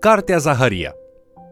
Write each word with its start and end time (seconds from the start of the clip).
Cartea 0.00 0.38
Zaharia. 0.38 0.94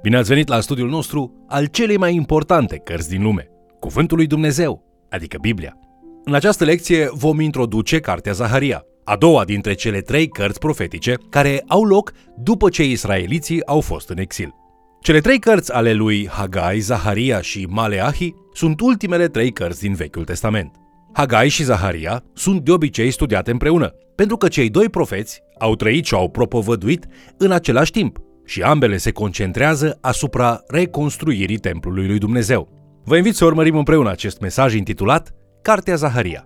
Bine 0.02 0.16
ați 0.16 0.28
venit 0.28 0.48
la 0.48 0.60
studiul 0.60 0.88
nostru 0.88 1.44
al 1.48 1.66
celei 1.66 1.96
mai 1.96 2.14
importante 2.14 2.76
cărți 2.76 3.08
din 3.08 3.22
lume, 3.22 3.48
Cuvântul 3.80 4.16
lui 4.16 4.26
Dumnezeu, 4.26 4.84
adică 5.10 5.38
Biblia. 5.40 5.76
În 6.24 6.34
această 6.34 6.64
lecție 6.64 7.08
vom 7.12 7.40
introduce 7.40 8.00
Cartea 8.00 8.32
Zaharia, 8.32 8.84
a 9.04 9.16
doua 9.16 9.44
dintre 9.44 9.74
cele 9.74 10.00
trei 10.00 10.28
cărți 10.28 10.58
profetice 10.58 11.14
care 11.30 11.64
au 11.66 11.84
loc 11.84 12.12
după 12.36 12.68
ce 12.68 12.84
israeliții 12.84 13.66
au 13.66 13.80
fost 13.80 14.08
în 14.08 14.18
exil. 14.18 14.54
Cele 15.00 15.20
trei 15.20 15.38
cărți 15.38 15.72
ale 15.72 15.92
lui 15.92 16.28
Hagai, 16.28 16.78
Zaharia 16.78 17.40
și 17.40 17.66
Maleahi 17.70 18.34
sunt 18.52 18.80
ultimele 18.80 19.28
trei 19.28 19.52
cărți 19.52 19.80
din 19.80 19.94
Vechiul 19.94 20.24
Testament. 20.24 20.74
Hagai 21.12 21.48
și 21.48 21.64
Zaharia 21.64 22.24
sunt 22.34 22.60
de 22.60 22.70
obicei 22.70 23.10
studiate 23.10 23.50
împreună, 23.50 23.94
pentru 24.14 24.36
că 24.36 24.48
cei 24.48 24.70
doi 24.70 24.88
profeți 24.88 25.40
au 25.58 25.74
trăit 25.74 26.04
și 26.04 26.14
au 26.14 26.28
propovăduit 26.28 27.06
în 27.38 27.50
același 27.50 27.90
timp 27.90 28.26
și 28.48 28.62
ambele 28.62 28.96
se 28.96 29.10
concentrează 29.10 29.98
asupra 30.00 30.62
reconstruirii 30.66 31.58
templului 31.58 32.06
lui 32.06 32.18
Dumnezeu. 32.18 32.68
Vă 33.04 33.16
invit 33.16 33.34
să 33.34 33.44
urmărim 33.44 33.76
împreună 33.76 34.10
acest 34.10 34.40
mesaj 34.40 34.74
intitulat 34.74 35.34
Cartea 35.62 35.94
Zaharia. 35.94 36.44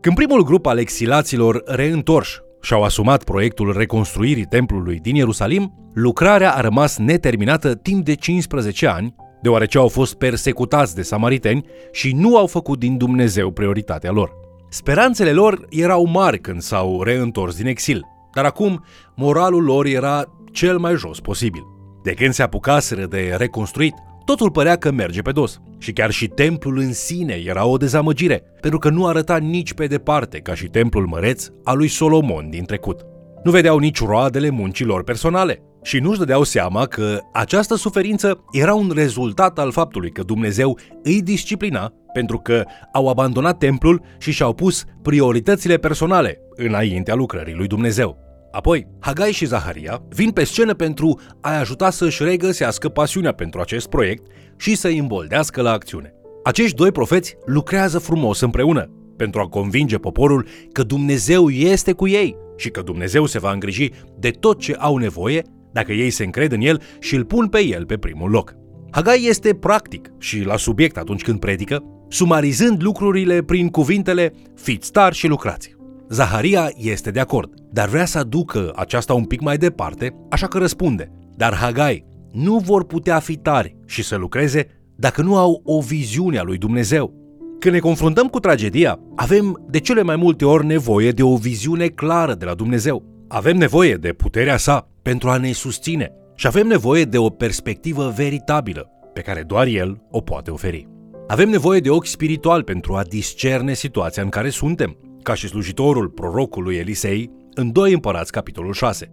Când 0.00 0.16
primul 0.16 0.44
grup 0.44 0.66
al 0.66 0.78
exilaților 0.78 1.62
reîntorși 1.66 2.38
și-au 2.62 2.82
asumat 2.82 3.24
proiectul 3.24 3.72
reconstruirii 3.76 4.44
templului 4.44 4.98
din 4.98 5.14
Ierusalim, 5.14 5.90
lucrarea 5.94 6.54
a 6.54 6.60
rămas 6.60 6.96
neterminată 6.96 7.74
timp 7.74 8.04
de 8.04 8.14
15 8.14 8.86
ani, 8.86 9.14
deoarece 9.42 9.78
au 9.78 9.88
fost 9.88 10.14
persecutați 10.14 10.94
de 10.94 11.02
samariteni 11.02 11.64
și 11.92 12.12
nu 12.12 12.36
au 12.36 12.46
făcut 12.46 12.78
din 12.78 12.96
Dumnezeu 12.96 13.50
prioritatea 13.50 14.10
lor. 14.10 14.30
Speranțele 14.70 15.32
lor 15.32 15.66
erau 15.70 16.04
mari 16.04 16.38
când 16.38 16.60
s-au 16.60 17.02
reîntors 17.02 17.56
din 17.56 17.66
exil, 17.66 18.06
dar 18.34 18.44
acum 18.44 18.84
moralul 19.14 19.64
lor 19.64 19.86
era 19.86 20.24
cel 20.52 20.78
mai 20.78 20.94
jos 20.94 21.20
posibil. 21.20 21.62
De 22.02 22.12
când 22.12 22.32
se 22.32 22.42
apucaseră 22.42 23.06
de 23.06 23.34
reconstruit, 23.38 23.94
totul 24.24 24.50
părea 24.50 24.76
că 24.76 24.90
merge 24.90 25.22
pe 25.22 25.32
dos. 25.32 25.60
Și 25.78 25.92
chiar 25.92 26.10
și 26.10 26.28
templul 26.28 26.78
în 26.78 26.92
sine 26.92 27.42
era 27.44 27.66
o 27.66 27.76
dezamăgire, 27.76 28.42
pentru 28.60 28.78
că 28.78 28.88
nu 28.88 29.06
arăta 29.06 29.36
nici 29.36 29.72
pe 29.72 29.86
departe 29.86 30.38
ca 30.38 30.54
și 30.54 30.66
templul 30.66 31.06
măreț 31.06 31.46
al 31.64 31.76
lui 31.76 31.88
Solomon 31.88 32.50
din 32.50 32.64
trecut. 32.64 33.06
Nu 33.44 33.50
vedeau 33.50 33.78
nici 33.78 34.04
roadele 34.04 34.50
muncilor 34.50 35.04
personale 35.04 35.62
și 35.82 35.98
nu-și 35.98 36.18
dădeau 36.18 36.42
seama 36.42 36.86
că 36.86 37.18
această 37.32 37.74
suferință 37.74 38.44
era 38.52 38.74
un 38.74 38.90
rezultat 38.94 39.58
al 39.58 39.72
faptului 39.72 40.10
că 40.10 40.22
Dumnezeu 40.22 40.78
îi 41.02 41.22
disciplina 41.22 41.92
pentru 42.12 42.38
că 42.38 42.64
au 42.92 43.08
abandonat 43.08 43.58
templul 43.58 44.02
și 44.18 44.32
și-au 44.32 44.52
pus 44.52 44.84
prioritățile 45.02 45.76
personale 45.76 46.40
înaintea 46.56 47.14
lucrării 47.14 47.54
lui 47.54 47.66
Dumnezeu. 47.66 48.31
Apoi, 48.52 48.86
Hagai 49.00 49.32
și 49.32 49.44
Zaharia 49.46 50.02
vin 50.08 50.30
pe 50.30 50.44
scenă 50.44 50.74
pentru 50.74 51.20
a-i 51.40 51.58
ajuta 51.58 51.90
să-și 51.90 52.22
regăsească 52.22 52.88
pasiunea 52.88 53.32
pentru 53.32 53.60
acest 53.60 53.88
proiect 53.88 54.26
și 54.56 54.76
să-i 54.76 54.98
îmboldească 54.98 55.62
la 55.62 55.72
acțiune. 55.72 56.14
Acești 56.44 56.76
doi 56.76 56.92
profeți 56.92 57.36
lucrează 57.44 57.98
frumos 57.98 58.40
împreună 58.40 58.90
pentru 59.16 59.40
a 59.40 59.48
convinge 59.48 59.98
poporul 59.98 60.46
că 60.72 60.82
Dumnezeu 60.82 61.48
este 61.48 61.92
cu 61.92 62.08
ei 62.08 62.36
și 62.56 62.70
că 62.70 62.82
Dumnezeu 62.82 63.26
se 63.26 63.38
va 63.38 63.52
îngriji 63.52 63.90
de 64.18 64.30
tot 64.30 64.58
ce 64.58 64.74
au 64.78 64.96
nevoie 64.96 65.42
dacă 65.72 65.92
ei 65.92 66.10
se 66.10 66.24
încred 66.24 66.52
în 66.52 66.60
el 66.60 66.82
și 67.00 67.14
îl 67.14 67.24
pun 67.24 67.48
pe 67.48 67.64
el 67.64 67.86
pe 67.86 67.96
primul 67.96 68.30
loc. 68.30 68.54
Hagai 68.90 69.24
este 69.28 69.54
practic 69.54 70.12
și 70.18 70.42
la 70.44 70.56
subiect 70.56 70.96
atunci 70.96 71.22
când 71.22 71.38
predică, 71.38 71.82
sumarizând 72.08 72.82
lucrurile 72.82 73.42
prin 73.42 73.68
cuvintele 73.68 74.32
fiți 74.54 74.92
tari 74.92 75.14
și 75.14 75.26
lucrați. 75.26 75.74
Zaharia 76.12 76.72
este 76.76 77.10
de 77.10 77.20
acord, 77.20 77.54
dar 77.70 77.88
vrea 77.88 78.04
să 78.04 78.18
aducă 78.18 78.72
aceasta 78.76 79.14
un 79.14 79.24
pic 79.24 79.40
mai 79.40 79.56
departe, 79.56 80.14
așa 80.30 80.46
că 80.46 80.58
răspunde. 80.58 81.12
Dar 81.36 81.54
Hagai 81.54 82.04
nu 82.32 82.58
vor 82.58 82.84
putea 82.84 83.18
fi 83.18 83.36
tari 83.36 83.76
și 83.86 84.02
să 84.02 84.16
lucreze 84.16 84.66
dacă 84.96 85.22
nu 85.22 85.36
au 85.36 85.62
o 85.64 85.80
viziune 85.80 86.38
a 86.38 86.42
lui 86.42 86.58
Dumnezeu. 86.58 87.14
Când 87.58 87.74
ne 87.74 87.80
confruntăm 87.80 88.26
cu 88.26 88.40
tragedia, 88.40 88.98
avem 89.16 89.66
de 89.70 89.78
cele 89.80 90.02
mai 90.02 90.16
multe 90.16 90.44
ori 90.44 90.66
nevoie 90.66 91.10
de 91.10 91.22
o 91.22 91.36
viziune 91.36 91.86
clară 91.86 92.34
de 92.34 92.44
la 92.44 92.54
Dumnezeu. 92.54 93.24
Avem 93.28 93.56
nevoie 93.56 93.94
de 93.94 94.12
puterea 94.12 94.56
sa 94.56 94.88
pentru 95.02 95.28
a 95.28 95.36
ne 95.36 95.52
susține 95.52 96.12
și 96.34 96.46
avem 96.46 96.66
nevoie 96.66 97.04
de 97.04 97.18
o 97.18 97.28
perspectivă 97.28 98.12
veritabilă 98.16 98.88
pe 99.12 99.20
care 99.20 99.42
doar 99.42 99.66
El 99.66 100.02
o 100.10 100.20
poate 100.20 100.50
oferi. 100.50 100.88
Avem 101.26 101.48
nevoie 101.48 101.80
de 101.80 101.90
ochi 101.90 102.06
spiritual 102.06 102.62
pentru 102.62 102.94
a 102.94 103.02
discerne 103.02 103.74
situația 103.74 104.22
în 104.22 104.28
care 104.28 104.48
suntem, 104.48 104.96
ca 105.22 105.34
și 105.34 105.48
slujitorul 105.48 106.08
prorocului 106.08 106.76
Elisei 106.76 107.30
în 107.54 107.72
2 107.72 107.92
Împărați, 107.92 108.32
capitolul 108.32 108.72
6. 108.72 109.12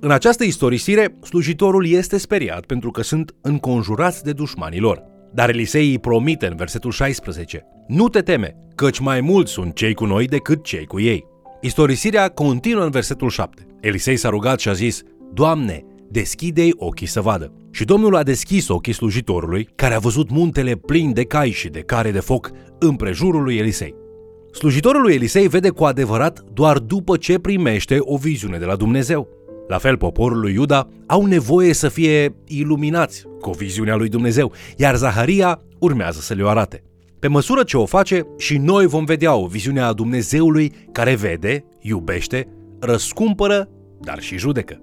În 0.00 0.10
această 0.10 0.44
istorisire, 0.44 1.18
slujitorul 1.22 1.86
este 1.86 2.18
speriat 2.18 2.64
pentru 2.64 2.90
că 2.90 3.02
sunt 3.02 3.34
înconjurați 3.40 4.24
de 4.24 4.32
dușmanii 4.32 4.80
lor. 4.80 5.02
Dar 5.32 5.48
Elisei 5.48 5.90
îi 5.90 5.98
promite 5.98 6.46
în 6.46 6.56
versetul 6.56 6.90
16, 6.90 7.66
Nu 7.88 8.08
te 8.08 8.20
teme, 8.20 8.56
căci 8.74 8.98
mai 8.98 9.20
mulți 9.20 9.52
sunt 9.52 9.74
cei 9.74 9.94
cu 9.94 10.04
noi 10.04 10.26
decât 10.26 10.64
cei 10.64 10.84
cu 10.84 11.00
ei. 11.00 11.24
Istorisirea 11.60 12.28
continuă 12.28 12.84
în 12.84 12.90
versetul 12.90 13.28
7. 13.28 13.66
Elisei 13.80 14.16
s-a 14.16 14.28
rugat 14.28 14.60
și 14.60 14.68
a 14.68 14.72
zis, 14.72 15.02
Doamne, 15.32 15.84
deschide-i 16.08 16.72
ochii 16.76 17.06
să 17.06 17.20
vadă. 17.20 17.52
Și 17.70 17.84
Domnul 17.84 18.16
a 18.16 18.22
deschis 18.22 18.68
ochii 18.68 18.92
slujitorului, 18.92 19.68
care 19.74 19.94
a 19.94 19.98
văzut 19.98 20.30
muntele 20.30 20.74
plin 20.74 21.12
de 21.12 21.24
cai 21.24 21.50
și 21.50 21.68
de 21.68 21.80
care 21.80 22.10
de 22.10 22.20
foc 22.20 22.50
împrejurul 22.78 23.42
lui 23.42 23.56
Elisei. 23.56 23.94
Slujitorul 24.52 25.02
lui 25.02 25.14
Elisei 25.14 25.48
vede 25.48 25.68
cu 25.68 25.84
adevărat 25.84 26.44
doar 26.52 26.78
după 26.78 27.16
ce 27.16 27.38
primește 27.38 27.96
o 28.00 28.16
viziune 28.16 28.58
de 28.58 28.64
la 28.64 28.76
Dumnezeu. 28.76 29.28
La 29.68 29.78
fel, 29.78 29.96
poporul 29.96 30.40
lui 30.40 30.52
Iuda 30.52 30.88
au 31.06 31.24
nevoie 31.24 31.72
să 31.72 31.88
fie 31.88 32.34
iluminați 32.46 33.26
cu 33.40 33.50
viziunea 33.50 33.96
lui 33.96 34.08
Dumnezeu, 34.08 34.52
iar 34.76 34.96
Zaharia 34.96 35.60
urmează 35.78 36.20
să 36.20 36.34
le 36.34 36.42
o 36.42 36.48
arate. 36.48 36.82
Pe 37.18 37.28
măsură 37.28 37.62
ce 37.62 37.76
o 37.76 37.86
face, 37.86 38.26
și 38.38 38.56
noi 38.56 38.86
vom 38.86 39.04
vedea 39.04 39.34
o 39.34 39.46
viziune 39.46 39.80
a 39.80 39.92
Dumnezeului 39.92 40.72
care 40.92 41.14
vede, 41.14 41.64
iubește, 41.80 42.48
răscumpără, 42.80 43.68
dar 44.00 44.20
și 44.20 44.38
judecă. 44.38 44.80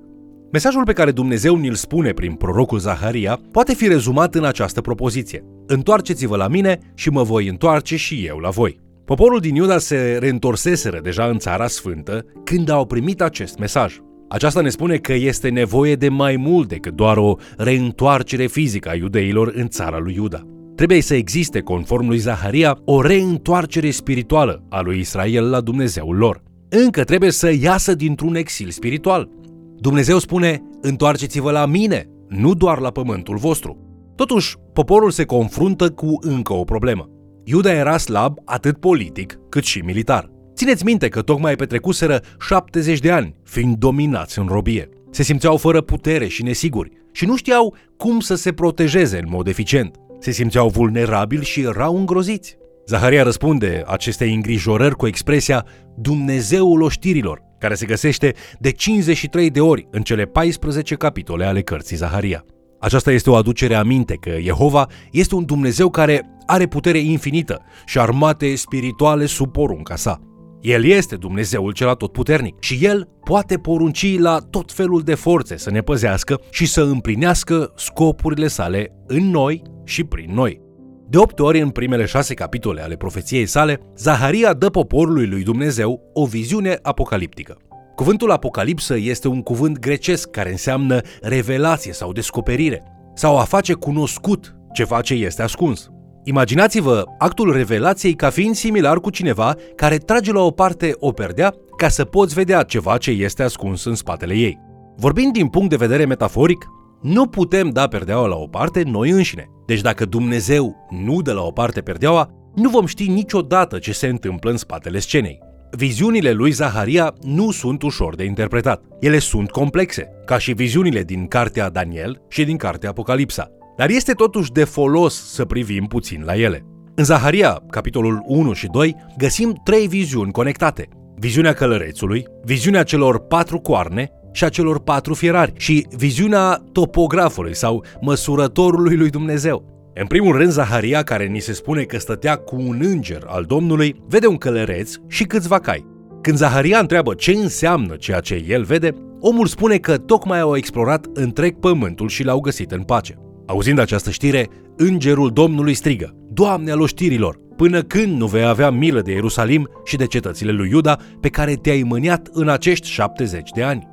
Mesajul 0.52 0.84
pe 0.84 0.94
care 0.94 1.12
Dumnezeu 1.12 1.56
ni-l 1.56 1.74
spune 1.74 2.12
prin 2.12 2.34
prorocul 2.34 2.80
Zaharia 2.80 3.40
poate 3.52 3.74
fi 3.74 3.88
rezumat 3.88 4.36
în 4.36 4.46
această 4.46 4.82
propoziție. 4.82 5.44
Întoarceți-vă 5.66 6.36
la 6.36 6.48
mine 6.48 6.80
și 6.94 7.10
mă 7.10 7.24
voi 7.24 7.48
întoarce 7.48 7.96
și 7.96 8.26
eu 8.26 8.38
la 8.38 8.50
voi. 8.50 8.86
Poporul 9.08 9.40
din 9.40 9.56
Iuda 9.56 9.78
se 9.78 10.18
reîntorseseră 10.20 11.00
deja 11.04 11.26
în 11.26 11.38
țara 11.38 11.68
sfântă 11.68 12.26
când 12.44 12.70
au 12.70 12.86
primit 12.86 13.22
acest 13.22 13.58
mesaj. 13.58 13.98
Aceasta 14.30 14.62
ne 14.62 14.70
spune 14.70 14.98
că 14.98 15.14
este 15.14 15.50
nevoie 15.50 15.96
de 15.96 16.10
mai 16.10 16.36
mult 16.36 16.68
decât 16.68 16.94
doar 16.94 17.18
o 17.18 17.36
reîntoarcere 17.58 18.46
fizică 18.46 18.90
a 18.90 18.96
iudeilor 18.96 19.52
în 19.56 19.68
țara 19.68 19.98
lui 19.98 20.14
Iuda. 20.14 20.42
Trebuie 20.76 21.02
să 21.02 21.16
existe, 21.16 21.60
conform 21.60 22.08
lui 22.08 22.18
Zaharia, 22.18 22.80
o 22.86 23.02
reîntoarcere 23.02 23.90
spirituală 23.90 24.64
a 24.70 24.82
lui 24.82 25.00
Israel 25.00 25.50
la 25.50 25.62
Dumnezeul 25.62 26.16
lor. 26.16 26.44
Încă 26.70 27.04
trebuie 27.04 27.32
să 27.32 27.54
iasă 27.62 27.96
dintr-un 27.96 28.36
exil 28.36 28.70
spiritual. 28.70 29.30
Dumnezeu 29.78 30.18
spune, 30.18 30.62
întoarceți-vă 30.82 31.52
la 31.52 31.66
mine, 31.66 32.06
nu 32.28 32.54
doar 32.54 32.80
la 32.80 32.90
pământul 32.90 33.38
vostru. 33.38 33.78
Totuși, 34.16 34.56
poporul 34.74 35.12
se 35.12 35.24
confruntă 35.24 35.90
cu 35.92 36.18
încă 36.22 36.54
o 36.54 36.64
problemă. 36.64 37.10
Iuda 37.50 37.72
era 37.72 37.98
slab 37.98 38.38
atât 38.46 38.80
politic 38.80 39.40
cât 39.50 39.64
și 39.64 39.80
militar. 39.80 40.32
Țineți 40.56 40.86
minte 40.86 41.08
că 41.08 41.22
tocmai 41.22 41.56
petrecuseră 41.56 42.22
70 42.40 43.00
de 43.00 43.12
ani 43.12 43.36
fiind 43.44 43.78
dominați 43.78 44.40
în 44.40 44.48
robie. 44.48 44.90
Se 45.12 45.24
simțeau 45.24 45.58
fără 45.58 45.82
putere 45.82 46.28
și 46.28 46.44
nesiguri 46.44 46.92
și 47.12 47.26
nu 47.26 47.36
știau 47.36 47.76
cum 47.98 48.20
să 48.20 48.36
se 48.36 48.54
protejeze 48.54 49.18
în 49.18 49.26
mod 49.30 49.48
eficient. 49.48 49.96
Se 50.20 50.32
simțeau 50.32 50.70
vulnerabili 50.70 51.46
și 51.46 51.62
erau 51.62 51.98
îngroziți. 51.98 52.58
Zaharia 52.88 53.24
răspunde 53.24 53.84
acestei 53.86 54.34
îngrijorări 54.34 54.96
cu 54.96 55.08
expresia 55.08 55.66
Dumnezeul 55.96 56.82
oștirilor, 56.82 57.42
care 57.60 57.74
se 57.74 57.86
găsește 57.86 58.34
de 58.60 58.72
53 58.72 59.50
de 59.50 59.62
ori 59.62 59.88
în 59.92 60.02
cele 60.02 60.26
14 60.26 60.96
capitole 60.96 61.46
ale 61.46 61.62
cărții 61.62 61.96
Zaharia. 61.96 62.46
Aceasta 62.80 63.12
este 63.12 63.30
o 63.30 63.36
aducere 63.36 63.76
aminte 63.76 64.16
că 64.16 64.32
Jehova 64.40 64.88
este 65.12 65.36
un 65.36 65.46
Dumnezeu 65.46 65.90
care 65.90 66.30
are 66.46 66.68
putere 66.68 66.98
infinită 66.98 67.62
și 67.86 68.00
armate 68.00 68.56
spirituale 68.56 69.26
sub 69.26 69.52
porunca 69.52 69.96
sa. 69.96 70.22
El 70.62 70.86
este 70.86 71.16
Dumnezeul 71.16 71.72
cel 71.72 71.90
atotputernic 71.90 72.56
și 72.60 72.86
El 72.86 73.10
poate 73.24 73.58
porunci 73.58 74.20
la 74.20 74.38
tot 74.50 74.72
felul 74.72 75.02
de 75.02 75.16
forțe 75.16 75.58
să 75.58 75.72
ne 75.72 75.82
păzească 75.82 76.42
și 76.52 76.66
să 76.66 76.82
împlinească 76.82 77.74
scopurile 77.76 78.48
sale 78.48 79.04
în 79.08 79.30
noi 79.30 79.62
și 79.84 80.04
prin 80.04 80.34
noi. 80.34 80.62
De 81.10 81.18
opt 81.18 81.40
ori 81.40 81.62
în 81.62 81.70
primele 81.70 82.06
șase 82.06 82.34
capitole 82.34 82.82
ale 82.82 82.96
profeției 82.96 83.46
sale, 83.46 83.80
Zaharia 83.98 84.54
dă 84.54 84.70
poporului 84.70 85.28
lui 85.28 85.44
Dumnezeu 85.44 86.02
o 86.14 86.26
viziune 86.26 86.80
apocaliptică. 86.82 87.58
Cuvântul 87.98 88.32
apocalipsă 88.32 88.98
este 88.98 89.28
un 89.28 89.42
cuvânt 89.42 89.80
grecesc 89.80 90.30
care 90.30 90.52
înseamnă 90.52 91.02
revelație 91.22 91.94
sau 91.94 92.12
descoperire, 92.12 92.84
sau 93.14 93.38
a 93.38 93.44
face 93.44 93.74
cunoscut 93.74 94.56
ceva 94.74 95.02
ce 95.02 95.14
este 95.14 95.42
ascuns. 95.42 95.90
Imaginați-vă 96.24 97.04
actul 97.18 97.54
revelației 97.54 98.14
ca 98.14 98.30
fiind 98.30 98.56
similar 98.56 99.00
cu 99.00 99.10
cineva 99.10 99.56
care 99.76 99.98
trage 99.98 100.32
la 100.32 100.42
o 100.42 100.52
parte 100.52 100.96
o 101.00 101.12
perdea 101.12 101.54
ca 101.78 101.88
să 101.88 102.06
poți 102.06 102.34
vedea 102.34 102.64
ceva 102.64 102.98
ce 102.98 103.12
este 103.12 103.44
ascuns 103.44 103.86
în 103.86 103.96
spatele 103.96 104.34
ei. 104.34 104.60
Vorbind 104.96 105.34
din 105.34 105.48
punct 105.48 105.70
de 105.70 105.76
vedere 105.76 106.06
metaforic, 106.06 106.66
nu 107.02 107.28
putem 107.28 107.70
da 107.70 107.88
perdeaua 107.88 108.28
la 108.28 108.36
o 108.36 108.48
parte 108.48 108.84
noi 108.86 109.10
înșine. 109.10 109.46
Deci 109.66 109.82
dacă 109.82 110.06
Dumnezeu 110.06 110.76
nu 110.90 111.22
dă 111.22 111.34
la 111.34 111.42
o 111.42 111.52
parte 111.52 111.82
perdeaua, 111.82 112.30
nu 112.56 112.70
vom 112.70 112.86
ști 112.86 113.10
niciodată 113.10 113.78
ce 113.78 113.94
se 113.94 114.08
întâmplă 114.08 114.52
în 114.52 114.58
spatele 114.58 115.00
scenei. 115.00 115.47
Viziunile 115.78 116.32
lui 116.32 116.52
Zaharia 116.52 117.14
nu 117.22 117.52
sunt 117.52 117.82
ușor 117.82 118.16
de 118.16 118.24
interpretat. 118.24 118.84
Ele 119.00 119.20
sunt 119.20 119.50
complexe, 119.52 120.08
ca 120.26 120.38
și 120.38 120.54
viziunile 120.54 121.04
din 121.04 121.28
cartea 121.28 121.70
Daniel 121.70 122.22
și 122.30 122.44
din 122.44 122.58
cartea 122.58 122.90
Apocalipsa. 122.90 123.52
Dar 123.76 123.90
este 123.90 124.12
totuși 124.12 124.52
de 124.52 124.64
folos 124.64 125.34
să 125.34 125.46
privim 125.46 125.86
puțin 125.86 126.24
la 126.26 126.36
ele. 126.36 126.66
În 126.96 127.04
Zaharia, 127.04 127.64
capitolul 127.70 128.24
1 128.26 128.54
și 128.54 128.68
2, 128.68 128.96
găsim 129.18 129.62
trei 129.64 129.88
viziuni 129.88 130.32
conectate. 130.32 130.88
Viziunea 131.16 131.54
călărețului, 131.54 132.26
viziunea 132.44 132.84
celor 132.84 133.20
patru 133.20 133.60
coarne 133.60 134.10
și 134.32 134.44
a 134.44 134.50
celor 134.50 134.80
patru 134.80 135.14
fierari 135.14 135.54
și 135.58 135.88
viziunea 135.96 136.64
topografului 136.72 137.56
sau 137.56 137.84
măsurătorului 138.02 138.96
lui 138.96 139.10
Dumnezeu. 139.10 139.77
În 140.00 140.06
primul 140.06 140.38
rând, 140.38 140.52
Zaharia, 140.52 141.04
care 141.04 141.26
ni 141.26 141.40
se 141.40 141.54
spune 141.54 141.84
că 141.84 141.98
stătea 141.98 142.36
cu 142.36 142.56
un 142.56 142.80
înger 142.82 143.24
al 143.26 143.44
Domnului, 143.44 143.96
vede 144.08 144.28
un 144.28 144.38
călăreț 144.38 144.94
și 145.08 145.24
câțiva 145.24 145.60
cai. 145.60 145.86
Când 146.22 146.38
Zaharia 146.38 146.80
întreabă 146.80 147.14
ce 147.14 147.32
înseamnă 147.32 147.96
ceea 147.96 148.20
ce 148.20 148.46
el 148.48 148.64
vede, 148.64 148.94
omul 149.20 149.46
spune 149.46 149.78
că 149.78 149.98
tocmai 149.98 150.40
au 150.40 150.56
explorat 150.56 151.06
întreg 151.14 151.60
pământul 151.60 152.08
și 152.08 152.24
l-au 152.24 152.40
găsit 152.40 152.72
în 152.72 152.84
pace. 152.84 153.16
Auzind 153.46 153.80
această 153.80 154.10
știre, 154.10 154.48
îngerul 154.76 155.32
Domnului 155.32 155.74
strigă, 155.74 156.16
Doamne 156.32 156.72
al 156.72 156.82
oștirilor, 156.82 157.40
până 157.56 157.82
când 157.82 158.18
nu 158.18 158.26
vei 158.26 158.46
avea 158.46 158.70
milă 158.70 159.02
de 159.02 159.12
Ierusalim 159.12 159.70
și 159.86 159.96
de 159.96 160.06
cetățile 160.06 160.52
lui 160.52 160.70
Iuda 160.70 160.98
pe 161.22 161.30
care 161.30 161.54
te-ai 161.54 161.84
mâniat 161.84 162.30
în 162.32 162.50
acești 162.50 162.88
70 162.88 163.50
de 163.50 163.64
ani? 163.64 163.88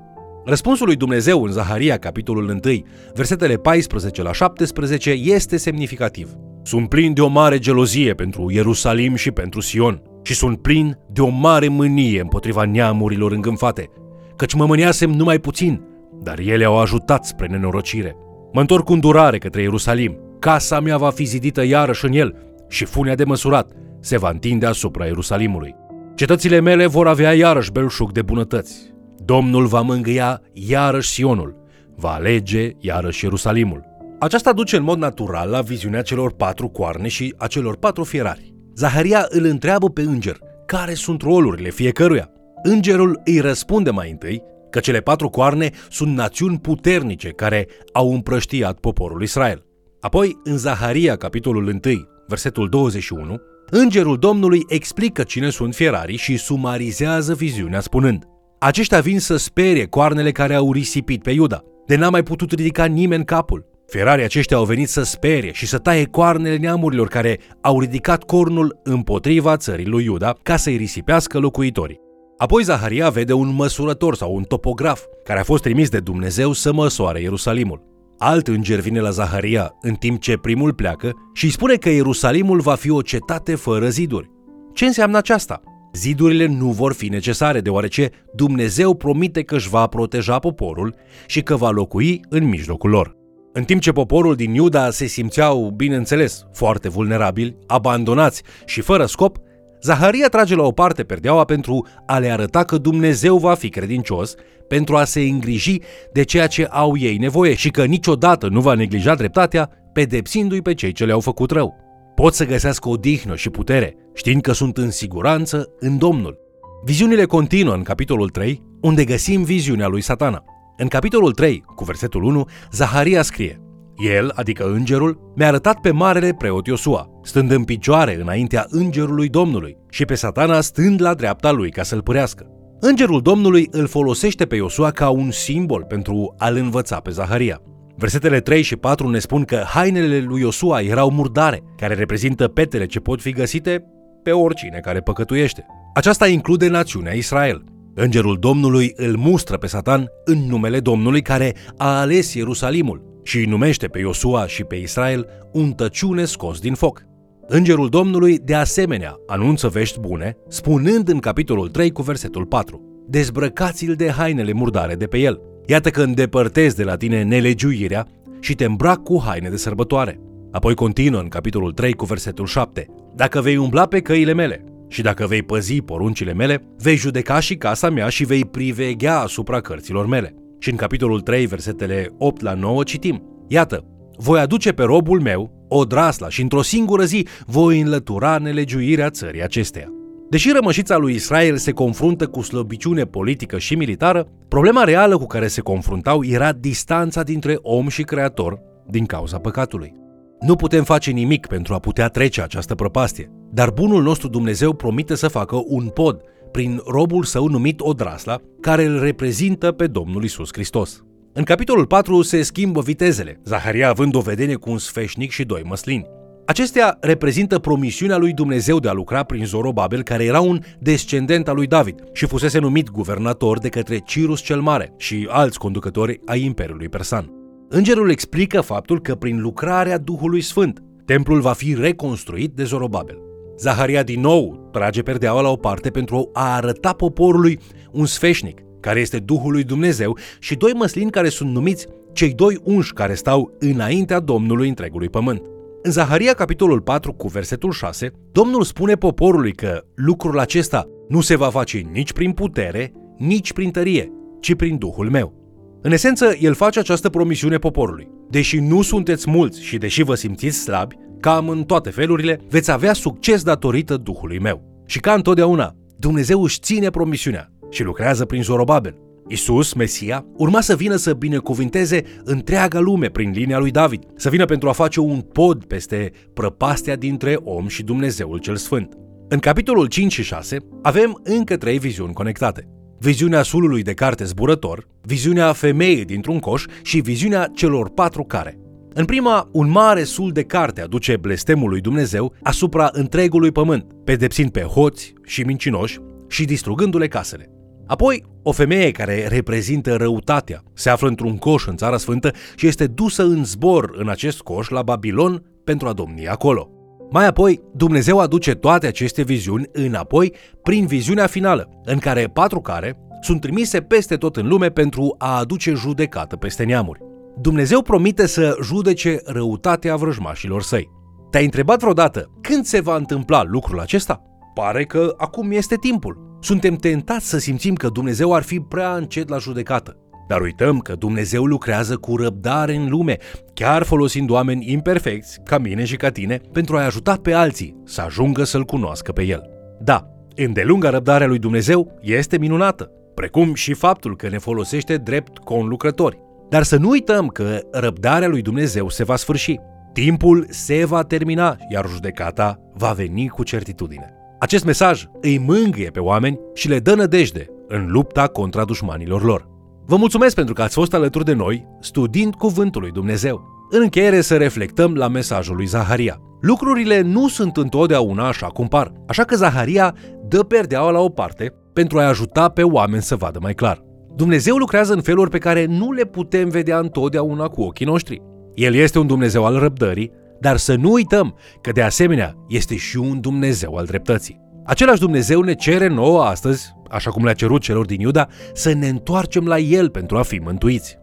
Răspunsul 0.46 0.86
lui 0.86 0.96
Dumnezeu 0.96 1.42
în 1.42 1.50
Zaharia, 1.50 1.98
capitolul 1.98 2.60
1, 2.64 2.82
versetele 3.14 3.56
14 3.56 4.22
la 4.22 4.32
17, 4.32 5.10
este 5.10 5.56
semnificativ. 5.56 6.30
Sunt 6.62 6.88
plin 6.88 7.12
de 7.12 7.20
o 7.20 7.28
mare 7.28 7.58
gelozie 7.58 8.14
pentru 8.14 8.50
Ierusalim 8.50 9.14
și 9.14 9.30
pentru 9.30 9.60
Sion 9.60 10.02
și 10.22 10.34
sunt 10.34 10.62
plin 10.62 10.98
de 11.12 11.20
o 11.20 11.28
mare 11.28 11.68
mânie 11.68 12.20
împotriva 12.20 12.64
neamurilor 12.64 13.32
îngânfate, 13.32 13.90
căci 14.36 14.54
mă 14.54 14.66
mâniasem 14.66 15.10
numai 15.10 15.38
puțin, 15.38 15.80
dar 16.22 16.38
ele 16.38 16.64
au 16.64 16.78
ajutat 16.78 17.24
spre 17.24 17.46
nenorocire. 17.46 18.16
Mă 18.52 18.60
întorc 18.60 18.84
cu 18.84 18.92
îndurare 18.92 19.38
către 19.38 19.62
Ierusalim, 19.62 20.18
casa 20.38 20.80
mea 20.80 20.96
va 20.96 21.10
fi 21.10 21.24
zidită 21.24 21.64
iarăși 21.64 22.04
în 22.04 22.12
el 22.12 22.34
și 22.68 22.84
funea 22.84 23.14
de 23.14 23.24
măsurat 23.24 23.72
se 24.00 24.18
va 24.18 24.30
întinde 24.30 24.66
asupra 24.66 25.04
Ierusalimului. 25.04 25.74
Cetățile 26.14 26.60
mele 26.60 26.86
vor 26.86 27.06
avea 27.06 27.34
iarăși 27.34 27.72
belșug 27.72 28.12
de 28.12 28.22
bunătăți, 28.22 28.93
Domnul 29.24 29.66
va 29.66 29.80
mângâia 29.80 30.40
iarăși 30.52 31.08
Sionul, 31.08 31.56
va 31.96 32.12
alege 32.12 32.70
iarăși 32.78 33.24
Ierusalimul. 33.24 33.84
Aceasta 34.18 34.52
duce 34.52 34.76
în 34.76 34.82
mod 34.82 34.98
natural 34.98 35.50
la 35.50 35.60
viziunea 35.60 36.02
celor 36.02 36.32
patru 36.32 36.68
coarne 36.68 37.08
și 37.08 37.34
a 37.36 37.46
celor 37.46 37.76
patru 37.76 38.04
fierari. 38.04 38.54
Zaharia 38.74 39.26
îl 39.28 39.44
întreabă 39.44 39.90
pe 39.90 40.00
înger 40.00 40.38
care 40.66 40.94
sunt 40.94 41.22
rolurile 41.22 41.70
fiecăruia. 41.70 42.30
Îngerul 42.62 43.20
îi 43.24 43.38
răspunde 43.38 43.90
mai 43.90 44.10
întâi 44.10 44.42
că 44.70 44.80
cele 44.80 45.00
patru 45.00 45.28
coarne 45.28 45.70
sunt 45.90 46.14
națiuni 46.14 46.58
puternice 46.58 47.28
care 47.28 47.68
au 47.92 48.12
împrăștiat 48.12 48.78
poporul 48.78 49.22
Israel. 49.22 49.64
Apoi, 50.00 50.38
în 50.44 50.56
Zaharia, 50.56 51.16
capitolul 51.16 51.66
1, 51.66 51.80
versetul 52.26 52.68
21, 52.68 53.36
îngerul 53.70 54.18
Domnului 54.18 54.60
explică 54.68 55.22
cine 55.22 55.50
sunt 55.50 55.74
fierarii 55.74 56.16
și 56.16 56.36
sumarizează 56.36 57.34
viziunea 57.34 57.80
spunând 57.80 58.24
aceștia 58.64 59.00
vin 59.00 59.20
să 59.20 59.36
sperie 59.36 59.86
coarnele 59.86 60.30
care 60.30 60.54
au 60.54 60.72
risipit 60.72 61.22
pe 61.22 61.30
Iuda, 61.30 61.62
de 61.86 61.96
n-a 61.96 62.10
mai 62.10 62.22
putut 62.22 62.52
ridica 62.52 62.84
nimeni 62.84 63.24
capul. 63.24 63.66
Ferarii 63.86 64.24
aceștia 64.24 64.56
au 64.56 64.64
venit 64.64 64.88
să 64.88 65.02
sperie 65.02 65.52
și 65.52 65.66
să 65.66 65.78
taie 65.78 66.04
coarnele 66.04 66.56
neamurilor 66.56 67.08
care 67.08 67.38
au 67.60 67.80
ridicat 67.80 68.22
cornul 68.22 68.80
împotriva 68.82 69.56
țării 69.56 69.86
lui 69.86 70.04
Iuda 70.04 70.34
ca 70.42 70.56
să-i 70.56 70.76
risipească 70.76 71.38
locuitorii. 71.38 72.00
Apoi 72.38 72.62
Zaharia 72.62 73.08
vede 73.08 73.32
un 73.32 73.54
măsurător 73.54 74.14
sau 74.14 74.34
un 74.34 74.42
topograf 74.42 75.02
care 75.24 75.40
a 75.40 75.44
fost 75.44 75.62
trimis 75.62 75.88
de 75.88 75.98
Dumnezeu 75.98 76.52
să 76.52 76.72
măsoare 76.72 77.20
Ierusalimul. 77.20 77.82
Alt 78.18 78.48
înger 78.48 78.80
vine 78.80 79.00
la 79.00 79.10
Zaharia 79.10 79.74
în 79.80 79.94
timp 79.94 80.20
ce 80.20 80.36
primul 80.36 80.72
pleacă 80.72 81.12
și 81.32 81.44
îi 81.44 81.50
spune 81.50 81.74
că 81.74 81.88
Ierusalimul 81.88 82.60
va 82.60 82.74
fi 82.74 82.90
o 82.90 83.02
cetate 83.02 83.54
fără 83.54 83.88
ziduri. 83.88 84.30
Ce 84.72 84.84
înseamnă 84.84 85.16
aceasta? 85.16 85.62
Zidurile 85.94 86.46
nu 86.46 86.70
vor 86.70 86.92
fi 86.92 87.08
necesare, 87.08 87.60
deoarece 87.60 88.10
Dumnezeu 88.34 88.94
promite 88.94 89.42
că 89.42 89.54
își 89.54 89.68
va 89.68 89.86
proteja 89.86 90.38
poporul 90.38 90.94
și 91.26 91.42
că 91.42 91.56
va 91.56 91.70
locui 91.70 92.20
în 92.28 92.44
mijlocul 92.44 92.90
lor. 92.90 93.16
În 93.52 93.64
timp 93.64 93.80
ce 93.80 93.92
poporul 93.92 94.34
din 94.34 94.54
Iuda 94.54 94.90
se 94.90 95.06
simțeau, 95.06 95.72
bineînțeles, 95.76 96.46
foarte 96.52 96.88
vulnerabili, 96.88 97.56
abandonați 97.66 98.42
și 98.64 98.80
fără 98.80 99.06
scop, 99.06 99.36
Zaharia 99.82 100.28
trage 100.28 100.54
la 100.54 100.62
o 100.62 100.70
parte 100.70 101.02
perdeaua 101.04 101.44
pentru 101.44 101.86
a 102.06 102.18
le 102.18 102.30
arăta 102.30 102.64
că 102.64 102.78
Dumnezeu 102.78 103.38
va 103.38 103.54
fi 103.54 103.68
credincios, 103.68 104.34
pentru 104.68 104.96
a 104.96 105.04
se 105.04 105.20
îngriji 105.20 105.80
de 106.12 106.22
ceea 106.22 106.46
ce 106.46 106.64
au 106.64 106.96
ei 106.98 107.16
nevoie 107.16 107.54
și 107.54 107.70
că 107.70 107.84
niciodată 107.84 108.48
nu 108.48 108.60
va 108.60 108.74
neglija 108.74 109.14
dreptatea, 109.14 109.70
pedepsindu-i 109.92 110.62
pe 110.62 110.74
cei 110.74 110.92
ce 110.92 111.04
le-au 111.04 111.20
făcut 111.20 111.50
rău 111.50 111.83
pot 112.14 112.34
să 112.34 112.46
găsească 112.46 112.88
odihnă 112.88 113.36
și 113.36 113.50
putere, 113.50 113.96
știind 114.14 114.42
că 114.42 114.52
sunt 114.52 114.76
în 114.76 114.90
siguranță 114.90 115.68
în 115.78 115.98
Domnul. 115.98 116.38
Viziunile 116.84 117.24
continuă 117.24 117.74
în 117.74 117.82
capitolul 117.82 118.28
3, 118.28 118.62
unde 118.80 119.04
găsim 119.04 119.42
viziunea 119.42 119.86
lui 119.86 120.00
satana. 120.00 120.44
În 120.76 120.88
capitolul 120.88 121.32
3, 121.32 121.62
cu 121.74 121.84
versetul 121.84 122.22
1, 122.22 122.48
Zaharia 122.72 123.22
scrie 123.22 123.58
El, 123.96 124.32
adică 124.34 124.64
îngerul, 124.64 125.32
mi-a 125.36 125.46
arătat 125.46 125.80
pe 125.80 125.90
marele 125.90 126.34
preot 126.38 126.66
Iosua, 126.66 127.08
stând 127.22 127.50
în 127.50 127.64
picioare 127.64 128.20
înaintea 128.20 128.66
îngerului 128.68 129.28
Domnului 129.28 129.76
și 129.90 130.04
pe 130.04 130.14
satana 130.14 130.60
stând 130.60 131.00
la 131.00 131.14
dreapta 131.14 131.50
lui 131.50 131.70
ca 131.70 131.82
să-l 131.82 132.02
părească. 132.02 132.46
Îngerul 132.80 133.20
Domnului 133.20 133.68
îl 133.70 133.86
folosește 133.86 134.46
pe 134.46 134.56
Iosua 134.56 134.90
ca 134.90 135.08
un 135.08 135.30
simbol 135.30 135.84
pentru 135.88 136.34
a-l 136.38 136.56
învăța 136.56 137.00
pe 137.00 137.10
Zaharia. 137.10 137.60
Versetele 137.96 138.40
3 138.40 138.62
și 138.62 138.76
4 138.76 139.08
ne 139.08 139.18
spun 139.18 139.44
că 139.44 139.62
hainele 139.66 140.20
lui 140.20 140.40
Iosua 140.40 140.80
erau 140.80 141.10
murdare, 141.10 141.62
care 141.76 141.94
reprezintă 141.94 142.48
petele 142.48 142.86
ce 142.86 143.00
pot 143.00 143.20
fi 143.20 143.32
găsite 143.32 143.84
pe 144.22 144.30
oricine 144.30 144.78
care 144.82 145.00
păcătuiește. 145.00 145.66
Aceasta 145.94 146.28
include 146.28 146.68
națiunea 146.68 147.12
Israel. 147.12 147.64
Îngerul 147.94 148.36
Domnului 148.40 148.92
îl 148.96 149.16
mustră 149.16 149.56
pe 149.56 149.66
Satan 149.66 150.06
în 150.24 150.38
numele 150.48 150.80
Domnului 150.80 151.22
care 151.22 151.54
a 151.76 152.00
ales 152.00 152.34
Ierusalimul 152.34 153.20
și 153.22 153.38
îi 153.38 153.44
numește 153.44 153.86
pe 153.86 153.98
Iosua 153.98 154.46
și 154.46 154.64
pe 154.64 154.76
Israel 154.76 155.26
un 155.52 155.72
tăciune 155.72 156.24
scos 156.24 156.58
din 156.58 156.74
foc. 156.74 157.02
Îngerul 157.46 157.88
Domnului, 157.88 158.38
de 158.38 158.54
asemenea, 158.54 159.16
anunță 159.26 159.68
vești 159.68 160.00
bune, 160.00 160.36
spunând 160.48 161.08
în 161.08 161.18
capitolul 161.18 161.68
3 161.68 161.90
cu 161.90 162.02
versetul 162.02 162.46
4 162.46 163.04
Dezbrăcați-l 163.08 163.94
de 163.94 164.10
hainele 164.10 164.52
murdare 164.52 164.94
de 164.94 165.06
pe 165.06 165.18
el, 165.18 165.40
Iată 165.66 165.90
că 165.90 166.02
îndepărtezi 166.02 166.76
de 166.76 166.84
la 166.84 166.96
tine 166.96 167.22
nelegiuirea 167.22 168.06
și 168.40 168.54
te 168.54 168.64
îmbrac 168.64 169.02
cu 169.02 169.22
haine 169.26 169.48
de 169.48 169.56
sărbătoare. 169.56 170.20
Apoi 170.52 170.74
continuă 170.74 171.20
în 171.20 171.28
capitolul 171.28 171.72
3 171.72 171.92
cu 171.92 172.04
versetul 172.04 172.46
7. 172.46 172.86
Dacă 173.14 173.40
vei 173.40 173.56
umbla 173.56 173.86
pe 173.86 174.00
căile 174.00 174.32
mele 174.32 174.64
și 174.88 175.02
dacă 175.02 175.26
vei 175.26 175.42
păzi 175.42 175.80
poruncile 175.80 176.32
mele, 176.32 176.62
vei 176.78 176.96
judeca 176.96 177.40
și 177.40 177.56
casa 177.56 177.90
mea 177.90 178.08
și 178.08 178.24
vei 178.24 178.44
priveghea 178.44 179.20
asupra 179.20 179.60
cărților 179.60 180.06
mele. 180.06 180.34
Și 180.58 180.70
în 180.70 180.76
capitolul 180.76 181.20
3, 181.20 181.46
versetele 181.46 182.08
8 182.18 182.40
la 182.40 182.54
9 182.54 182.82
citim. 182.82 183.22
Iată, 183.48 183.84
voi 184.16 184.40
aduce 184.40 184.72
pe 184.72 184.82
robul 184.82 185.20
meu 185.20 185.66
o 185.68 185.84
drasla 185.84 186.28
și 186.28 186.42
într-o 186.42 186.62
singură 186.62 187.04
zi 187.04 187.26
voi 187.46 187.80
înlătura 187.80 188.38
nelegiuirea 188.38 189.10
țării 189.10 189.42
acesteia. 189.42 189.88
Deși 190.34 190.52
rămășița 190.52 190.96
lui 190.96 191.14
Israel 191.14 191.56
se 191.56 191.72
confruntă 191.72 192.26
cu 192.26 192.40
slăbiciune 192.40 193.04
politică 193.04 193.58
și 193.58 193.74
militară, 193.74 194.28
problema 194.48 194.84
reală 194.84 195.16
cu 195.18 195.26
care 195.26 195.46
se 195.46 195.60
confruntau 195.60 196.24
era 196.24 196.52
distanța 196.52 197.22
dintre 197.22 197.58
om 197.62 197.88
și 197.88 198.02
creator 198.02 198.60
din 198.86 199.06
cauza 199.06 199.38
păcatului. 199.38 199.94
Nu 200.40 200.56
putem 200.56 200.84
face 200.84 201.10
nimic 201.10 201.46
pentru 201.46 201.74
a 201.74 201.78
putea 201.78 202.08
trece 202.08 202.42
această 202.42 202.74
prăpastie, 202.74 203.30
dar 203.50 203.70
bunul 203.70 204.02
nostru 204.02 204.28
Dumnezeu 204.28 204.72
promite 204.72 205.14
să 205.14 205.28
facă 205.28 205.62
un 205.66 205.88
pod 205.88 206.20
prin 206.50 206.80
robul 206.86 207.24
său 207.24 207.46
numit 207.46 207.80
Odrasla, 207.80 208.40
care 208.60 208.84
îl 208.84 209.00
reprezintă 209.00 209.72
pe 209.72 209.86
Domnul 209.86 210.24
Isus 210.24 210.48
Hristos. 210.52 211.04
În 211.32 211.44
capitolul 211.44 211.86
4 211.86 212.22
se 212.22 212.42
schimbă 212.42 212.80
vitezele, 212.80 213.40
Zaharia 213.44 213.88
având 213.88 214.14
o 214.14 214.20
vedenie 214.20 214.54
cu 214.54 214.70
un 214.70 214.78
sfeșnic 214.78 215.30
și 215.30 215.44
doi 215.44 215.62
măslini. 215.64 216.06
Acestea 216.46 216.96
reprezintă 217.00 217.58
promisiunea 217.58 218.16
lui 218.16 218.32
Dumnezeu 218.32 218.78
de 218.78 218.88
a 218.88 218.92
lucra 218.92 219.22
prin 219.22 219.44
Zorobabel, 219.44 220.02
care 220.02 220.24
era 220.24 220.40
un 220.40 220.60
descendent 220.80 221.48
al 221.48 221.54
lui 221.54 221.66
David 221.66 222.02
și 222.12 222.26
fusese 222.26 222.58
numit 222.58 222.90
guvernator 222.90 223.58
de 223.58 223.68
către 223.68 223.98
Cirus 223.98 224.40
cel 224.40 224.60
Mare 224.60 224.94
și 224.96 225.26
alți 225.30 225.58
conducători 225.58 226.20
ai 226.26 226.42
Imperiului 226.42 226.88
Persan. 226.88 227.30
Îngerul 227.68 228.10
explică 228.10 228.60
faptul 228.60 229.00
că 229.00 229.14
prin 229.14 229.40
lucrarea 229.40 229.98
Duhului 229.98 230.40
Sfânt, 230.40 230.82
templul 231.04 231.40
va 231.40 231.52
fi 231.52 231.74
reconstruit 231.74 232.52
de 232.54 232.64
Zorobabel. 232.64 233.18
Zaharia 233.58 234.02
din 234.02 234.20
nou 234.20 234.68
trage 234.72 235.02
perdeaua 235.02 235.40
la 235.40 235.48
o 235.48 235.56
parte 235.56 235.90
pentru 235.90 236.30
a 236.32 236.54
arăta 236.54 236.92
poporului 236.92 237.58
un 237.92 238.06
sfeșnic 238.06 238.60
care 238.80 239.00
este 239.00 239.18
Duhul 239.18 239.52
lui 239.52 239.64
Dumnezeu, 239.64 240.18
și 240.38 240.54
doi 240.54 240.72
măslini 240.72 241.10
care 241.10 241.28
sunt 241.28 241.50
numiți 241.50 241.86
cei 242.12 242.32
doi 242.32 242.60
unși 242.64 242.92
care 242.92 243.14
stau 243.14 243.56
înaintea 243.58 244.20
Domnului 244.20 244.68
întregului 244.68 245.08
pământ. 245.08 245.42
În 245.86 245.90
Zaharia, 245.90 246.32
capitolul 246.32 246.80
4, 246.80 247.12
cu 247.12 247.28
versetul 247.28 247.72
6, 247.72 248.10
Domnul 248.32 248.62
spune 248.62 248.94
poporului 248.94 249.52
că 249.52 249.84
lucrul 249.94 250.38
acesta 250.38 250.88
nu 251.08 251.20
se 251.20 251.36
va 251.36 251.50
face 251.50 251.78
nici 251.78 252.12
prin 252.12 252.32
putere, 252.32 252.92
nici 253.18 253.52
prin 253.52 253.70
tărie, 253.70 254.12
ci 254.40 254.54
prin 254.54 254.78
Duhul 254.78 255.10
meu. 255.10 255.34
În 255.82 255.92
esență, 255.92 256.34
el 256.40 256.54
face 256.54 256.78
această 256.78 257.08
promisiune 257.08 257.58
poporului. 257.58 258.08
Deși 258.30 258.58
nu 258.58 258.82
sunteți 258.82 259.30
mulți 259.30 259.62
și 259.62 259.78
deși 259.78 260.02
vă 260.02 260.14
simțiți 260.14 260.58
slabi, 260.58 260.96
cam 261.20 261.48
în 261.48 261.62
toate 261.62 261.90
felurile, 261.90 262.40
veți 262.48 262.70
avea 262.70 262.92
succes 262.92 263.42
datorită 263.42 263.96
Duhului 263.96 264.38
meu. 264.38 264.82
Și 264.86 265.00
ca 265.00 265.12
întotdeauna, 265.12 265.74
Dumnezeu 265.98 266.42
își 266.42 266.60
ține 266.60 266.90
promisiunea 266.90 267.52
și 267.70 267.82
lucrează 267.82 268.24
prin 268.24 268.42
Zorobabel. 268.42 269.03
Isus, 269.28 269.72
Mesia, 269.72 270.26
urma 270.36 270.60
să 270.60 270.76
vină 270.76 270.96
să 270.96 271.12
binecuvinteze 271.12 272.02
întreaga 272.24 272.80
lume 272.80 273.08
prin 273.08 273.30
linia 273.30 273.58
lui 273.58 273.70
David, 273.70 274.02
să 274.16 274.28
vină 274.28 274.44
pentru 274.44 274.68
a 274.68 274.72
face 274.72 275.00
un 275.00 275.20
pod 275.20 275.64
peste 275.64 276.10
prăpastea 276.34 276.96
dintre 276.96 277.38
om 277.42 277.66
și 277.66 277.82
Dumnezeul 277.82 278.38
cel 278.38 278.56
Sfânt. 278.56 278.94
În 279.28 279.38
capitolul 279.38 279.86
5 279.86 280.12
și 280.12 280.22
6 280.22 280.56
avem 280.82 281.20
încă 281.22 281.56
trei 281.56 281.78
viziuni 281.78 282.12
conectate. 282.12 282.68
Viziunea 282.98 283.42
sulului 283.42 283.82
de 283.82 283.92
carte 283.92 284.24
zburător, 284.24 284.88
viziunea 285.02 285.52
femeii 285.52 286.04
dintr-un 286.04 286.38
coș 286.38 286.64
și 286.82 287.00
viziunea 287.00 287.50
celor 287.54 287.90
patru 287.90 288.24
care. 288.24 288.58
În 288.96 289.04
prima, 289.04 289.48
un 289.52 289.70
mare 289.70 290.04
sul 290.04 290.32
de 290.32 290.42
carte 290.42 290.80
aduce 290.80 291.16
blestemul 291.16 291.68
lui 291.68 291.80
Dumnezeu 291.80 292.34
asupra 292.42 292.88
întregului 292.92 293.52
pământ, 293.52 293.84
pedepsind 294.04 294.50
pe 294.50 294.60
hoți 294.60 295.12
și 295.24 295.42
mincinoși 295.42 295.98
și 296.28 296.44
distrugându-le 296.44 297.08
casele. 297.08 297.53
Apoi, 297.86 298.24
o 298.42 298.52
femeie 298.52 298.90
care 298.90 299.26
reprezintă 299.28 299.96
răutatea 299.96 300.62
se 300.74 300.90
află 300.90 301.08
într-un 301.08 301.36
coș 301.36 301.66
în 301.66 301.76
Țara 301.76 301.96
Sfântă 301.96 302.30
și 302.56 302.66
este 302.66 302.86
dusă 302.86 303.22
în 303.22 303.44
zbor 303.44 303.90
în 303.96 304.08
acest 304.08 304.40
coș 304.40 304.68
la 304.68 304.82
Babilon 304.82 305.42
pentru 305.64 305.88
a 305.88 305.92
domni 305.92 306.28
acolo. 306.28 306.68
Mai 307.10 307.26
apoi, 307.26 307.60
Dumnezeu 307.74 308.18
aduce 308.18 308.54
toate 308.54 308.86
aceste 308.86 309.22
viziuni 309.22 309.68
înapoi 309.72 310.34
prin 310.62 310.86
viziunea 310.86 311.26
finală, 311.26 311.80
în 311.84 311.98
care 311.98 312.26
patru 312.26 312.60
care 312.60 312.98
sunt 313.20 313.40
trimise 313.40 313.80
peste 313.80 314.16
tot 314.16 314.36
în 314.36 314.48
lume 314.48 314.68
pentru 314.68 315.14
a 315.18 315.38
aduce 315.38 315.72
judecată 315.72 316.36
peste 316.36 316.64
neamuri. 316.64 317.00
Dumnezeu 317.40 317.82
promite 317.82 318.26
să 318.26 318.56
judece 318.62 319.20
răutatea 319.24 319.96
vrăjmașilor 319.96 320.62
săi. 320.62 320.90
Te-ai 321.30 321.44
întrebat 321.44 321.80
vreodată 321.80 322.30
când 322.40 322.64
se 322.64 322.80
va 322.80 322.96
întâmpla 322.96 323.42
lucrul 323.42 323.80
acesta? 323.80 324.22
Pare 324.54 324.84
că 324.84 325.14
acum 325.16 325.50
este 325.50 325.76
timpul. 325.76 326.33
Suntem 326.44 326.74
tentați 326.76 327.28
să 327.28 327.38
simțim 327.38 327.74
că 327.74 327.88
Dumnezeu 327.88 328.34
ar 328.34 328.42
fi 328.42 328.60
prea 328.60 328.94
încet 328.94 329.28
la 329.28 329.38
judecată. 329.38 329.96
Dar 330.28 330.40
uităm 330.40 330.78
că 330.78 330.94
Dumnezeu 330.94 331.44
lucrează 331.44 331.96
cu 331.96 332.16
răbdare 332.16 332.74
în 332.74 332.88
lume, 332.88 333.16
chiar 333.54 333.82
folosind 333.82 334.30
oameni 334.30 334.72
imperfecți, 334.72 335.40
ca 335.44 335.58
mine 335.58 335.84
și 335.84 335.96
ca 335.96 336.10
tine, 336.10 336.40
pentru 336.52 336.76
a-i 336.76 336.84
ajuta 336.84 337.16
pe 337.22 337.32
alții 337.32 337.82
să 337.84 338.00
ajungă 338.00 338.44
să-L 338.44 338.64
cunoască 338.64 339.12
pe 339.12 339.22
El. 339.22 339.50
Da, 339.80 340.08
îndelunga 340.36 340.90
răbdarea 340.90 341.26
lui 341.26 341.38
Dumnezeu 341.38 341.98
este 342.00 342.38
minunată, 342.38 342.90
precum 343.14 343.54
și 343.54 343.74
faptul 343.74 344.16
că 344.16 344.28
ne 344.28 344.38
folosește 344.38 344.96
drept 344.96 345.38
conlucrători. 345.38 346.18
Dar 346.48 346.62
să 346.62 346.76
nu 346.76 346.88
uităm 346.88 347.28
că 347.28 347.60
răbdarea 347.72 348.28
lui 348.28 348.42
Dumnezeu 348.42 348.88
se 348.88 349.04
va 349.04 349.16
sfârși. 349.16 349.56
Timpul 349.92 350.46
se 350.50 350.84
va 350.84 351.02
termina, 351.02 351.56
iar 351.68 351.88
judecata 351.88 352.60
va 352.74 352.92
veni 352.92 353.28
cu 353.28 353.42
certitudine. 353.42 354.23
Acest 354.44 354.64
mesaj 354.64 355.04
îi 355.20 355.38
mângâie 355.38 355.90
pe 355.90 356.00
oameni 356.00 356.38
și 356.54 356.68
le 356.68 356.78
dă 356.78 356.94
nădejde 356.94 357.46
în 357.68 357.86
lupta 357.90 358.26
contra 358.26 358.64
dușmanilor 358.64 359.22
lor. 359.22 359.48
Vă 359.86 359.96
mulțumesc 359.96 360.34
pentru 360.34 360.54
că 360.54 360.62
ați 360.62 360.74
fost 360.74 360.94
alături 360.94 361.24
de 361.24 361.32
noi 361.32 361.66
studiind 361.80 362.34
Cuvântul 362.34 362.80
lui 362.80 362.90
Dumnezeu. 362.90 363.42
În 363.70 363.80
încheiere 363.82 364.20
să 364.20 364.36
reflectăm 364.36 364.94
la 364.94 365.08
mesajul 365.08 365.56
lui 365.56 365.66
Zaharia. 365.66 366.20
Lucrurile 366.40 367.00
nu 367.00 367.28
sunt 367.28 367.56
întotdeauna 367.56 368.26
așa 368.26 368.46
cum 368.46 368.68
par, 368.68 368.92
așa 369.06 369.24
că 369.24 369.36
Zaharia 369.36 369.94
dă 370.28 370.42
perdeaua 370.42 370.90
la 370.90 371.00
o 371.00 371.08
parte 371.08 371.54
pentru 371.72 371.98
a-i 371.98 372.06
ajuta 372.06 372.48
pe 372.48 372.62
oameni 372.62 373.02
să 373.02 373.16
vadă 373.16 373.38
mai 373.42 373.54
clar. 373.54 373.84
Dumnezeu 374.16 374.56
lucrează 374.56 374.92
în 374.92 375.00
feluri 375.00 375.30
pe 375.30 375.38
care 375.38 375.64
nu 375.64 375.92
le 375.92 376.04
putem 376.04 376.48
vedea 376.48 376.78
întotdeauna 376.78 377.46
cu 377.48 377.62
ochii 377.62 377.86
noștri. 377.86 378.22
El 378.54 378.74
este 378.74 378.98
un 378.98 379.06
Dumnezeu 379.06 379.44
al 379.44 379.58
răbdării, 379.58 380.12
dar 380.40 380.56
să 380.56 380.74
nu 380.74 380.92
uităm 380.92 381.36
că 381.60 381.72
de 381.72 381.82
asemenea 381.82 382.34
este 382.48 382.76
și 382.76 382.96
un 382.96 383.20
Dumnezeu 383.20 383.74
al 383.74 383.84
dreptății. 383.84 384.40
Același 384.64 385.00
Dumnezeu 385.00 385.40
ne 385.40 385.54
cere 385.54 385.88
nouă 385.88 386.22
astăzi, 386.22 386.72
așa 386.90 387.10
cum 387.10 387.24
le-a 387.24 387.32
cerut 387.32 387.60
celor 387.60 387.86
din 387.86 388.00
Iuda, 388.00 388.28
să 388.52 388.72
ne 388.72 388.88
întoarcem 388.88 389.46
la 389.46 389.58
El 389.58 389.90
pentru 389.90 390.16
a 390.16 390.22
fi 390.22 390.38
mântuiți. 390.38 390.98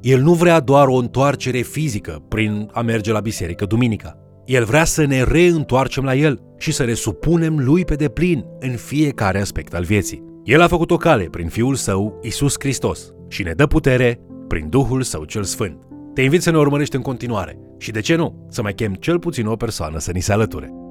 El 0.00 0.20
nu 0.20 0.32
vrea 0.32 0.60
doar 0.60 0.86
o 0.86 0.94
întoarcere 0.94 1.60
fizică 1.60 2.24
prin 2.28 2.70
a 2.72 2.80
merge 2.80 3.12
la 3.12 3.20
biserică 3.20 3.64
duminica. 3.64 4.18
El 4.44 4.64
vrea 4.64 4.84
să 4.84 5.04
ne 5.04 5.22
reîntoarcem 5.22 6.04
la 6.04 6.14
El 6.14 6.40
și 6.58 6.72
să 6.72 6.84
ne 6.84 6.92
supunem 6.92 7.58
Lui 7.58 7.84
pe 7.84 7.94
deplin 7.94 8.44
în 8.58 8.70
fiecare 8.70 9.40
aspect 9.40 9.74
al 9.74 9.82
vieții. 9.84 10.24
El 10.44 10.60
a 10.60 10.68
făcut 10.68 10.90
o 10.90 10.96
cale 10.96 11.24
prin 11.24 11.48
Fiul 11.48 11.74
Său, 11.74 12.18
Isus 12.22 12.54
Hristos, 12.58 13.12
și 13.28 13.42
ne 13.42 13.52
dă 13.52 13.66
putere 13.66 14.20
prin 14.48 14.68
Duhul 14.68 15.02
Său 15.02 15.24
cel 15.24 15.42
Sfânt. 15.42 15.78
Te 16.16 16.22
invit 16.22 16.42
să 16.42 16.50
ne 16.50 16.58
urmărești 16.58 16.96
în 16.96 17.02
continuare 17.02 17.58
și, 17.78 17.90
de 17.90 18.00
ce 18.00 18.14
nu, 18.14 18.46
să 18.50 18.62
mai 18.62 18.74
chem 18.74 18.94
cel 18.94 19.18
puțin 19.18 19.46
o 19.46 19.56
persoană 19.56 19.98
să 19.98 20.12
ni 20.12 20.20
se 20.20 20.32
alăture. 20.32 20.85